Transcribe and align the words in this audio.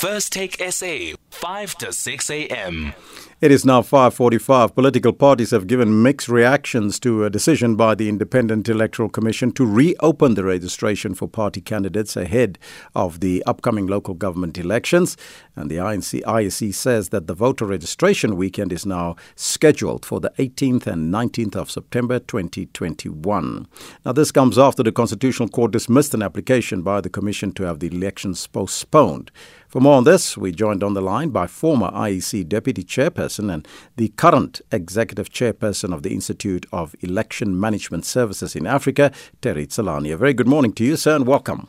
First 0.00 0.32
Take 0.32 0.56
SA, 0.70 1.12
5 1.28 1.74
to 1.76 1.92
6 1.92 2.30
a.m. 2.30 2.94
It 3.42 3.50
is 3.50 3.66
now 3.66 3.82
5:45. 3.82 4.74
Political 4.74 5.12
parties 5.12 5.50
have 5.50 5.66
given 5.66 6.02
mixed 6.02 6.28
reactions 6.28 6.98
to 7.00 7.24
a 7.24 7.30
decision 7.30 7.76
by 7.76 7.94
the 7.94 8.08
Independent 8.08 8.68
Electoral 8.70 9.10
Commission 9.10 9.52
to 9.52 9.66
reopen 9.66 10.34
the 10.34 10.44
registration 10.44 11.14
for 11.14 11.28
party 11.28 11.60
candidates 11.60 12.16
ahead 12.16 12.58
of 12.94 13.20
the 13.20 13.42
upcoming 13.46 13.86
local 13.86 14.14
government 14.14 14.56
elections. 14.56 15.18
And 15.54 15.70
the 15.70 15.76
INC, 15.76 16.22
IEC 16.22 16.74
says 16.74 17.10
that 17.10 17.26
the 17.26 17.34
voter 17.34 17.66
registration 17.66 18.36
weekend 18.36 18.72
is 18.72 18.86
now 18.86 19.16
scheduled 19.36 20.06
for 20.06 20.18
the 20.20 20.32
18th 20.38 20.86
and 20.86 21.12
19th 21.12 21.56
of 21.56 21.70
September 21.70 22.18
2021. 22.18 23.66
Now, 24.06 24.12
this 24.12 24.32
comes 24.32 24.58
after 24.58 24.82
the 24.82 24.92
Constitutional 24.92 25.50
Court 25.50 25.72
dismissed 25.72 26.14
an 26.14 26.22
application 26.22 26.80
by 26.80 27.02
the 27.02 27.10
Commission 27.10 27.52
to 27.52 27.64
have 27.64 27.80
the 27.80 27.88
elections 27.88 28.46
postponed. 28.46 29.30
For 29.70 29.80
more 29.80 29.98
on 29.98 30.02
this, 30.02 30.36
we 30.36 30.50
joined 30.50 30.82
on 30.82 30.94
the 30.94 31.00
line 31.00 31.28
by 31.28 31.46
former 31.46 31.92
IEC 31.92 32.48
Deputy 32.48 32.82
Chairperson 32.82 33.54
and 33.54 33.68
the 33.94 34.08
current 34.08 34.60
Executive 34.72 35.30
Chairperson 35.30 35.94
of 35.94 36.02
the 36.02 36.12
Institute 36.12 36.66
of 36.72 36.96
Election 37.02 37.60
Management 37.60 38.04
Services 38.04 38.56
in 38.56 38.66
Africa, 38.66 39.12
Terry 39.40 39.68
Tselane. 39.68 40.12
A 40.12 40.16
very 40.16 40.34
good 40.34 40.48
morning 40.48 40.72
to 40.72 40.84
you, 40.84 40.96
sir, 40.96 41.14
and 41.14 41.24
welcome. 41.24 41.68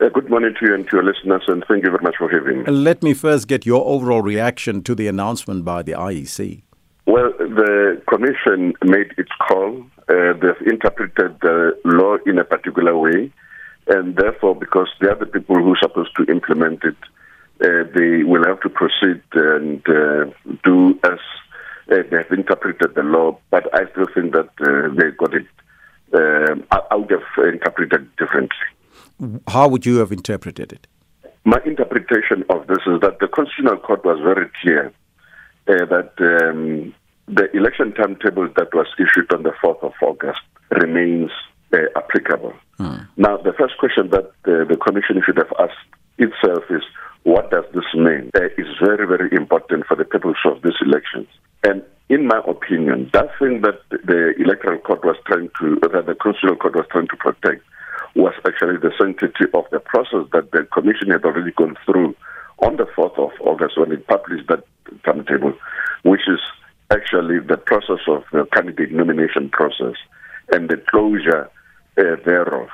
Uh, 0.00 0.08
good 0.08 0.28
morning 0.28 0.56
to 0.58 0.66
you 0.66 0.74
and 0.74 0.90
to 0.90 0.96
your 0.96 1.04
listeners, 1.04 1.42
and 1.46 1.64
thank 1.68 1.84
you 1.84 1.90
very 1.92 2.02
much 2.02 2.16
for 2.18 2.28
having 2.28 2.64
me. 2.64 2.72
Let 2.72 3.00
me 3.00 3.14
first 3.14 3.46
get 3.46 3.64
your 3.64 3.86
overall 3.86 4.22
reaction 4.22 4.82
to 4.82 4.96
the 4.96 5.06
announcement 5.06 5.64
by 5.64 5.84
the 5.84 5.92
IEC. 5.92 6.62
Well, 7.06 7.30
the 7.38 8.02
Commission 8.08 8.72
made 8.82 9.14
its 9.18 9.30
call. 9.46 9.86
Uh, 10.08 10.32
they've 10.32 10.66
interpreted 10.66 11.38
the 11.42 11.78
law 11.84 12.16
in 12.26 12.40
a 12.40 12.44
particular 12.44 12.98
way, 12.98 13.32
and 13.86 14.16
therefore, 14.16 14.56
because 14.56 14.88
they 15.00 15.06
are 15.06 15.14
the 15.14 15.26
people 15.26 15.54
who 15.54 15.74
are 15.74 15.78
supposed 15.80 16.16
to 16.16 16.24
implement 16.24 16.82
it, 16.82 16.96
they 17.60 18.24
will 18.24 18.44
have 18.46 18.60
to 18.60 18.68
proceed 18.70 19.22
and 19.32 19.82
uh, 19.88 20.26
do 20.64 20.98
as 21.04 21.18
uh, 21.90 22.02
they 22.10 22.16
have 22.16 22.30
interpreted 22.30 22.94
the 22.94 23.02
law. 23.02 23.38
But 23.50 23.72
I 23.74 23.90
still 23.90 24.06
think 24.14 24.32
that 24.32 24.48
uh, 24.60 24.94
they 24.94 25.10
got 25.16 25.34
it. 25.34 25.46
Um, 26.12 26.64
I 26.70 26.96
would 26.96 27.10
have 27.10 27.52
interpreted 27.54 28.16
differently. 28.16 28.66
How 29.48 29.68
would 29.68 29.86
you 29.86 29.98
have 29.98 30.10
interpreted 30.10 30.72
it? 30.72 30.86
My 31.44 31.58
interpretation 31.64 32.44
of 32.50 32.66
this 32.66 32.78
is 32.86 33.00
that 33.00 33.18
the 33.20 33.28
Constitutional 33.28 33.78
Court 33.78 34.04
was 34.04 34.18
very 34.20 34.48
clear 34.60 34.92
uh, 35.68 35.84
that 35.86 36.12
um, 36.18 36.94
the 37.28 37.50
election 37.56 37.92
timetable 37.92 38.48
that 38.56 38.74
was 38.74 38.86
issued 38.98 39.32
on 39.32 39.42
the 39.42 39.52
4th 39.62 39.82
of 39.82 39.92
August 40.02 40.40
remains 40.70 41.30
uh, 41.72 41.78
applicable. 41.96 42.52
Hmm. 42.78 42.96
Now, 43.16 43.36
the 43.36 43.52
first 43.52 43.78
question 43.78 44.10
that 44.10 44.26
uh, 44.44 44.64
the 44.68 44.76
Commission 44.84 45.22
should 45.24 45.36
have 45.36 45.52
asked 45.58 45.86
itself 46.18 46.64
is 46.70 46.82
what 47.22 47.50
does 47.50 47.64
this 47.74 47.84
mean? 47.94 48.30
Uh, 48.34 48.46
is 48.56 48.66
very, 48.90 49.06
very 49.06 49.30
important 49.36 49.86
for 49.86 49.96
the 49.96 50.04
purpose 50.04 50.42
of 50.44 50.62
these 50.62 50.78
elections. 50.80 51.28
And 51.62 51.82
in 52.08 52.26
my 52.26 52.40
opinion, 52.46 53.10
that 53.12 53.28
thing 53.38 53.60
that 53.60 53.78
the 53.90 54.34
Electoral 54.38 54.80
Court 54.80 55.04
was 55.04 55.16
trying 55.26 55.50
to, 55.60 55.78
that 55.92 56.06
the 56.06 56.14
Constitutional 56.14 56.56
Court 56.56 56.74
was 56.74 56.86
trying 56.90 57.08
to 57.08 57.16
protect, 57.16 57.62
was 58.16 58.34
actually 58.44 58.78
the 58.78 58.90
sanctity 58.98 59.46
of 59.54 59.64
the 59.70 59.78
process 59.78 60.26
that 60.32 60.50
the 60.50 60.66
Commission 60.72 61.10
had 61.10 61.24
already 61.24 61.52
gone 61.52 61.76
through 61.84 62.16
on 62.58 62.76
the 62.76 62.86
4th 62.96 63.16
of 63.18 63.30
August 63.40 63.78
when 63.78 63.92
it 63.92 64.06
published 64.08 64.48
that 64.48 64.64
timetable, 65.04 65.54
which 66.02 66.26
is 66.26 66.40
actually 66.90 67.38
the 67.38 67.56
process 67.56 68.02
of 68.08 68.24
the 68.32 68.44
candidate 68.52 68.90
nomination 68.90 69.48
process 69.50 69.94
and 70.52 70.68
the 70.68 70.76
closure 70.90 71.48
uh, 71.96 72.16
thereof. 72.26 72.68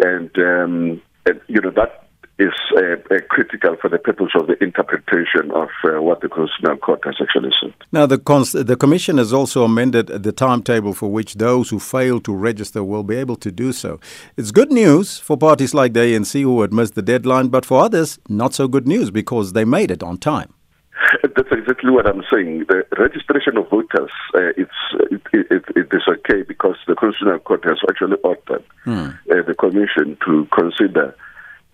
And, 0.00 0.30
um, 0.38 1.02
and, 1.26 1.40
you 1.48 1.60
know, 1.60 1.70
that 1.76 2.01
is 2.38 2.52
uh, 2.76 2.96
uh, 3.10 3.20
critical 3.28 3.76
for 3.80 3.88
the 3.88 3.98
purpose 3.98 4.30
of 4.34 4.46
the 4.46 4.62
interpretation 4.62 5.50
of 5.52 5.68
uh, 5.84 6.00
what 6.00 6.20
the 6.22 6.28
Constitutional 6.28 6.78
Court 6.78 7.00
has 7.04 7.16
actually 7.20 7.50
said. 7.60 7.74
Now, 7.92 8.06
the, 8.06 8.18
cons- 8.18 8.52
the 8.52 8.76
Commission 8.76 9.18
has 9.18 9.32
also 9.32 9.64
amended 9.64 10.06
the 10.06 10.32
timetable 10.32 10.94
for 10.94 11.10
which 11.10 11.34
those 11.34 11.70
who 11.70 11.78
fail 11.78 12.20
to 12.20 12.34
register 12.34 12.82
will 12.82 13.02
be 13.02 13.16
able 13.16 13.36
to 13.36 13.52
do 13.52 13.72
so. 13.72 14.00
It's 14.36 14.50
good 14.50 14.72
news 14.72 15.18
for 15.18 15.36
parties 15.36 15.74
like 15.74 15.92
the 15.92 16.00
ANC 16.00 16.40
who 16.40 16.62
had 16.62 16.72
missed 16.72 16.94
the 16.94 17.02
deadline, 17.02 17.48
but 17.48 17.66
for 17.66 17.80
others, 17.80 18.18
not 18.28 18.54
so 18.54 18.66
good 18.66 18.88
news 18.88 19.10
because 19.10 19.52
they 19.52 19.64
made 19.64 19.90
it 19.90 20.02
on 20.02 20.16
time. 20.16 20.54
That's 21.22 21.52
exactly 21.52 21.90
what 21.90 22.06
I'm 22.06 22.22
saying. 22.32 22.64
The 22.68 22.84
registration 22.98 23.58
of 23.58 23.68
voters, 23.68 24.10
uh, 24.34 24.52
it's, 24.56 24.70
it, 25.10 25.22
it, 25.32 25.64
it 25.76 25.88
is 25.92 26.02
okay 26.08 26.42
because 26.42 26.76
the 26.86 26.94
Constitutional 26.94 27.40
Court 27.40 27.64
has 27.64 27.78
actually 27.88 28.16
ordered 28.24 28.64
hmm. 28.84 29.10
uh, 29.30 29.42
the 29.46 29.54
Commission 29.58 30.16
to 30.24 30.46
consider 30.52 31.14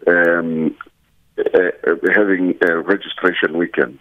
um, 0.09 0.77
having 2.15 2.55
a 2.69 2.79
registration 2.79 3.57
weekend. 3.57 3.99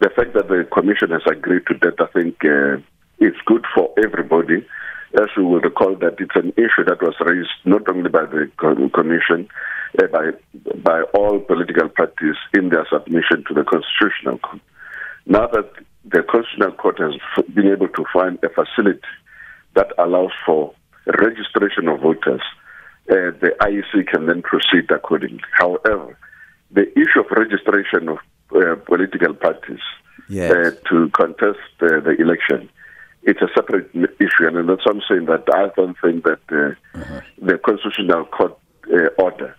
The 0.00 0.10
fact 0.10 0.34
that 0.34 0.48
the 0.48 0.66
Commission 0.72 1.10
has 1.10 1.22
agreed 1.26 1.66
to 1.68 1.74
that, 1.82 2.00
I 2.00 2.06
think, 2.12 2.36
uh, 2.44 2.82
it's 3.18 3.38
good 3.46 3.64
for 3.74 3.92
everybody. 4.04 4.66
As 5.14 5.28
we 5.36 5.42
will 5.42 5.60
recall 5.60 5.96
that 5.96 6.16
it's 6.18 6.36
an 6.36 6.52
issue 6.56 6.84
that 6.86 7.00
was 7.00 7.14
raised 7.20 7.48
not 7.64 7.88
only 7.88 8.10
by 8.10 8.26
the 8.26 8.50
Commission, 8.94 9.48
uh, 9.98 10.06
by 10.08 10.30
by 10.84 11.02
all 11.14 11.40
political 11.40 11.88
parties 11.88 12.36
in 12.54 12.68
their 12.68 12.86
submission 12.92 13.42
to 13.48 13.54
the 13.54 13.64
Constitutional 13.64 14.38
Court. 14.38 14.60
Now 15.26 15.46
that 15.46 15.72
the 16.04 16.22
Constitutional 16.22 16.72
Court 16.72 16.98
has 17.00 17.14
been 17.54 17.68
able 17.68 17.88
to 17.88 18.04
find 18.12 18.38
a 18.44 18.50
facility 18.50 19.00
that 19.74 19.92
allows 19.98 20.32
for 20.44 20.74
registration 21.06 21.88
of 21.88 22.00
voters, 22.00 22.42
uh, 23.10 23.32
the 23.40 23.54
IEC 23.60 24.06
can 24.08 24.26
then 24.26 24.42
proceed 24.42 24.90
accordingly. 24.90 25.40
However, 25.52 26.18
the 26.70 26.86
issue 26.98 27.20
of 27.20 27.26
registration 27.30 28.08
of 28.08 28.18
uh, 28.54 28.76
political 28.84 29.34
parties 29.34 29.80
yes. 30.28 30.50
uh, 30.50 30.70
to 30.88 31.08
contest 31.10 31.58
uh, 31.80 32.00
the 32.00 32.16
election, 32.18 32.68
it's 33.22 33.40
a 33.40 33.48
separate 33.54 33.90
issue, 33.94 34.46
and 34.46 34.68
that's 34.68 34.86
why 34.86 34.92
I'm 34.92 35.02
saying 35.08 35.26
that 35.26 35.44
I 35.52 35.68
don't 35.76 35.96
think 36.02 36.24
that 36.24 36.40
uh, 36.52 36.98
uh-huh. 36.98 37.20
the 37.40 37.58
Constitutional 37.58 38.24
Court 38.26 38.56
uh, 38.92 39.22
order 39.22 39.56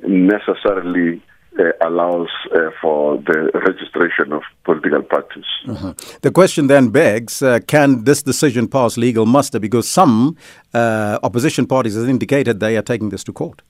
necessarily 0.00 1.22
uh, 1.58 1.86
allows 1.86 2.28
uh, 2.54 2.70
for 2.80 3.18
the 3.18 3.50
registration 3.66 4.32
of 4.32 4.42
political 4.64 5.02
parties. 5.02 5.44
Uh-huh. 5.68 5.94
The 6.22 6.30
question 6.30 6.66
then 6.66 6.88
begs 6.88 7.42
uh, 7.42 7.60
can 7.66 8.04
this 8.04 8.22
decision 8.22 8.68
pass 8.68 8.96
legal 8.96 9.26
muster? 9.26 9.60
Because 9.60 9.88
some 9.88 10.36
uh, 10.72 11.18
opposition 11.22 11.66
parties 11.66 11.94
have 11.96 12.08
indicated 12.08 12.60
they 12.60 12.76
are 12.76 12.82
taking 12.82 13.10
this 13.10 13.24
to 13.24 13.32
court. 13.32 13.62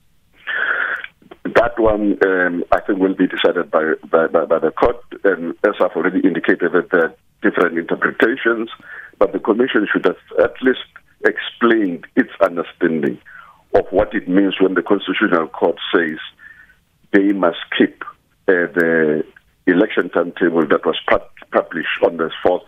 That 1.43 1.77
one, 1.77 2.17
um, 2.25 2.63
I 2.71 2.79
think, 2.79 2.99
will 2.99 3.15
be 3.15 3.27
decided 3.27 3.69
by, 3.69 3.93
by, 4.09 4.27
by, 4.27 4.45
by 4.45 4.59
the 4.59 4.71
court. 4.71 4.97
And 5.23 5.53
as 5.65 5.73
I've 5.81 5.91
already 5.91 6.21
indicated, 6.21 6.71
that 6.71 6.89
there 6.91 7.05
are 7.05 7.15
different 7.41 7.77
interpretations, 7.77 8.69
but 9.19 9.33
the 9.33 9.39
Commission 9.39 9.85
should 9.91 10.05
have 10.05 10.17
at 10.41 10.53
least 10.61 10.87
explained 11.25 12.07
its 12.15 12.31
understanding 12.41 13.19
of 13.75 13.85
what 13.91 14.13
it 14.13 14.27
means 14.27 14.55
when 14.61 14.73
the 14.73 14.81
Constitutional 14.81 15.47
Court 15.47 15.77
says 15.93 16.17
they 17.13 17.31
must 17.31 17.59
keep 17.77 18.03
uh, 18.47 18.67
the 18.75 19.23
election 19.67 20.09
timetable 20.09 20.67
that 20.67 20.85
was 20.85 20.99
published 21.51 22.03
on 22.03 22.17
the 22.17 22.29
4th 22.45 22.61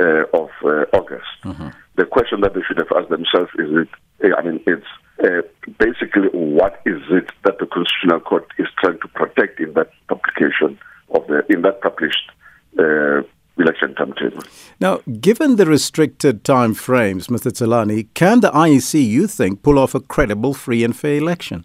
uh, 0.00 0.38
of 0.38 0.50
uh, 0.64 0.84
August. 0.96 1.24
Mm-hmm. 1.44 1.68
The 1.96 2.04
question 2.04 2.40
that 2.42 2.54
they 2.54 2.60
should 2.66 2.78
have 2.78 2.92
asked 2.94 3.08
themselves 3.08 3.50
is 3.58 3.70
it, 3.72 3.88
eh, 4.22 4.34
I 4.36 4.42
mean, 4.42 4.60
it's 4.66 4.86
uh, 5.24 5.40
basically 5.78 6.28
what 6.32 6.82
is 6.84 7.00
it 7.10 7.30
that 7.44 7.58
the 7.58 7.66
Constitutional 7.66 8.20
Court 8.20 8.46
is 8.58 8.66
trying 8.78 8.98
to 9.00 9.08
protect 9.08 9.60
in 9.60 9.72
that 9.74 9.90
publication 10.08 10.78
of 11.10 11.26
the, 11.28 11.46
in 11.48 11.62
that 11.62 11.80
published 11.80 12.30
uh, 12.78 13.22
election 13.58 13.94
timetable. 13.94 14.42
Now, 14.80 15.00
given 15.20 15.56
the 15.56 15.64
restricted 15.64 16.44
time 16.44 16.74
frames, 16.74 17.28
Mr. 17.28 17.50
Tselane, 17.50 18.08
can 18.12 18.40
the 18.40 18.50
IEC, 18.50 19.06
you 19.06 19.26
think, 19.26 19.62
pull 19.62 19.78
off 19.78 19.94
a 19.94 20.00
credible, 20.00 20.52
free 20.52 20.84
and 20.84 20.94
fair 20.94 21.16
election? 21.16 21.64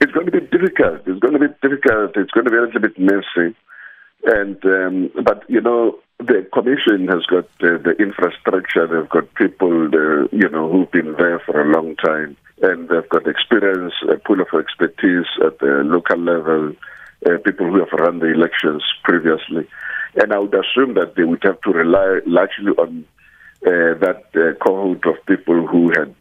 It's 0.00 0.10
going 0.10 0.26
to 0.26 0.32
be 0.32 0.43
difficult. 0.54 1.02
It's 1.06 1.20
going 1.20 1.34
to 1.34 1.40
be 1.40 1.54
difficult. 1.62 2.16
It's 2.16 2.30
going 2.30 2.46
to 2.46 2.50
be 2.50 2.56
a 2.56 2.62
little 2.62 2.80
bit 2.80 2.98
messy. 2.98 3.56
And 4.24 4.58
um, 4.64 5.10
but 5.22 5.42
you 5.48 5.60
know 5.60 5.98
the 6.18 6.46
commission 6.52 7.08
has 7.08 7.26
got 7.26 7.44
uh, 7.60 7.78
the 7.82 7.94
infrastructure. 7.98 8.86
They've 8.86 9.10
got 9.10 9.34
people, 9.34 9.86
uh, 9.86 10.28
you 10.32 10.48
know, 10.48 10.70
who've 10.70 10.90
been 10.90 11.14
there 11.18 11.40
for 11.40 11.60
a 11.60 11.70
long 11.70 11.96
time, 11.96 12.36
and 12.62 12.88
they've 12.88 13.08
got 13.08 13.26
experience, 13.26 13.94
a 14.10 14.16
pool 14.16 14.40
of 14.40 14.48
expertise 14.58 15.26
at 15.44 15.58
the 15.58 15.82
local 15.84 16.18
level. 16.18 16.72
Uh, 17.26 17.38
people 17.44 17.66
who 17.66 17.78
have 17.78 17.92
run 17.98 18.18
the 18.18 18.32
elections 18.32 18.82
previously, 19.02 19.66
and 20.16 20.32
I 20.32 20.38
would 20.38 20.54
assume 20.54 20.94
that 20.94 21.14
they 21.16 21.24
would 21.24 21.42
have 21.44 21.60
to 21.62 21.70
rely 21.70 22.20
largely 22.26 22.72
on 22.78 23.04
uh, 23.66 23.96
that 24.04 24.24
uh, 24.36 24.62
cohort 24.62 25.04
of 25.06 25.24
people 25.26 25.66
who 25.66 25.90
had 25.96 26.14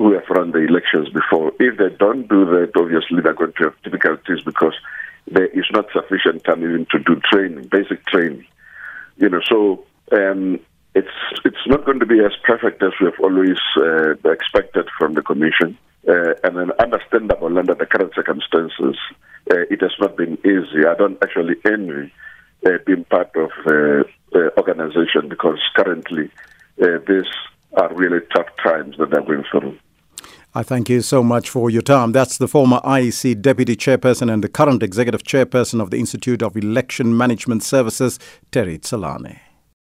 who 0.00 0.14
have 0.14 0.24
run 0.30 0.50
the 0.50 0.64
elections 0.64 1.10
before. 1.10 1.52
If 1.60 1.76
they 1.76 1.94
don't 1.94 2.26
do 2.26 2.46
that, 2.46 2.72
obviously 2.74 3.20
they're 3.20 3.34
going 3.34 3.52
to 3.58 3.64
have 3.64 3.82
difficulties 3.82 4.42
because 4.42 4.72
there 5.30 5.48
is 5.48 5.66
not 5.72 5.92
sufficient 5.92 6.42
time 6.44 6.64
even 6.64 6.86
to 6.92 6.98
do 7.00 7.20
training, 7.30 7.68
basic 7.68 8.06
training. 8.06 8.46
You 9.18 9.28
know, 9.28 9.42
so 9.46 9.84
um, 10.10 10.58
it's 10.94 11.12
it's 11.44 11.66
not 11.66 11.84
going 11.84 12.00
to 12.00 12.06
be 12.06 12.18
as 12.24 12.32
perfect 12.44 12.82
as 12.82 12.92
we 12.98 13.08
have 13.10 13.20
always 13.20 13.58
uh, 13.76 14.12
expected 14.24 14.88
from 14.98 15.12
the 15.12 15.20
commission, 15.20 15.76
uh, 16.08 16.32
and 16.44 16.56
then 16.56 16.70
understandable 16.78 17.58
under 17.58 17.74
the 17.74 17.84
current 17.84 18.14
circumstances. 18.14 18.96
uh, 19.52 19.64
it 19.68 19.82
has 19.82 19.92
not 20.00 20.16
been 20.16 20.38
easy. 20.46 20.86
I 20.88 20.94
don't 20.94 21.22
actually 21.22 21.56
envy 21.66 22.10
uh, 22.64 22.78
being 22.86 23.04
part 23.04 23.36
of 23.36 23.50
uh, 23.66 24.08
the 24.32 24.50
organization 24.56 25.28
because 25.28 25.60
currently 25.76 26.30
uh, 26.82 26.96
these 27.06 27.30
are 27.74 27.94
really 27.94 28.20
tough 28.34 28.48
times 28.64 28.96
that 28.96 29.10
they're 29.10 29.20
going 29.20 29.44
through. 29.50 29.76
I 30.52 30.64
thank 30.64 30.88
you 30.88 31.00
so 31.00 31.22
much 31.22 31.48
for 31.48 31.70
your 31.70 31.82
time. 31.82 32.10
That's 32.10 32.36
the 32.36 32.48
former 32.48 32.80
IEC 32.80 33.40
Deputy 33.40 33.76
Chairperson 33.76 34.32
and 34.32 34.42
the 34.42 34.48
current 34.48 34.82
Executive 34.82 35.22
Chairperson 35.22 35.80
of 35.80 35.90
the 35.90 36.00
Institute 36.00 36.42
of 36.42 36.56
Election 36.56 37.16
Management 37.16 37.62
Services, 37.62 38.18
Terry 38.50 38.76
Tselane. 38.76 39.38